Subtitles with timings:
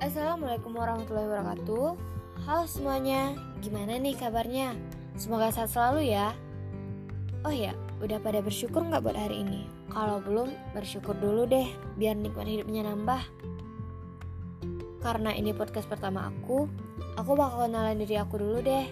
[0.00, 1.92] Assalamualaikum warahmatullahi wabarakatuh
[2.48, 4.72] Halo semuanya, gimana nih kabarnya?
[5.12, 6.32] Semoga sehat selalu ya
[7.44, 9.68] Oh ya, udah pada bersyukur nggak buat hari ini?
[9.92, 11.68] Kalau belum, bersyukur dulu deh
[12.00, 13.20] Biar nikmat hidupnya nambah
[15.04, 16.64] Karena ini podcast pertama aku
[17.20, 18.88] Aku bakal kenalan diri aku dulu deh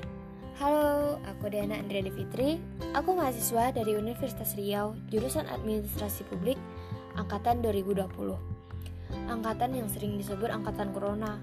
[0.60, 2.58] Halo, aku Diana Andrea Fitri.
[2.90, 6.58] Aku mahasiswa dari Universitas Riau, jurusan Administrasi Publik,
[7.14, 8.57] angkatan 2020
[9.28, 11.40] angkatan yang sering disebut angkatan corona.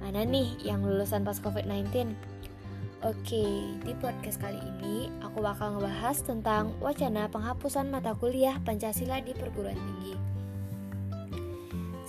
[0.00, 2.12] Mana nih yang lulusan pas COVID-19?
[3.06, 3.46] Oke,
[3.86, 9.78] di podcast kali ini aku bakal ngebahas tentang wacana penghapusan mata kuliah Pancasila di perguruan
[9.78, 10.18] tinggi.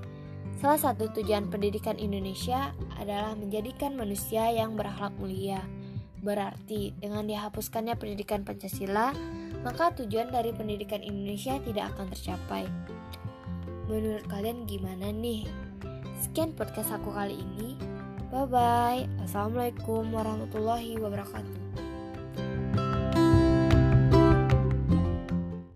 [0.59, 5.63] salah satu tujuan pendidikan Indonesia adalah menjadikan manusia yang berakhlak mulia.
[6.23, 9.11] Berarti, dengan dihapuskannya pendidikan Pancasila,
[9.63, 12.63] maka tujuan dari pendidikan Indonesia tidak akan tercapai.
[13.87, 15.47] Menurut kalian gimana nih?
[16.19, 17.79] Sekian podcast aku kali ini.
[18.31, 19.03] Bye bye.
[19.23, 21.82] Assalamualaikum warahmatullahi wabarakatuh.